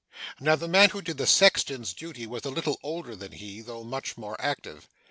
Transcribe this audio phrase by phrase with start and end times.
[0.39, 3.83] Now, the man who did the sexton's duty was a little older than he, though
[3.83, 4.87] much more active.